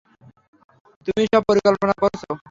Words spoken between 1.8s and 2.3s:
করেছ।